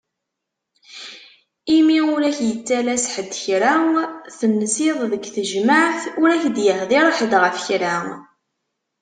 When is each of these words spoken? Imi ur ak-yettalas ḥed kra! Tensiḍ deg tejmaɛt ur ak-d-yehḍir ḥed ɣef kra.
Imi 1.77 1.99
ur 2.13 2.21
ak-yettalas 2.29 3.05
ḥed 3.13 3.31
kra! 3.43 3.75
Tensiḍ 4.37 4.99
deg 5.11 5.23
tejmaɛt 5.35 6.01
ur 6.21 6.29
ak-d-yehḍir 6.35 7.07
ḥed 7.17 7.31
ɣef 7.43 7.57
kra. 7.65 7.95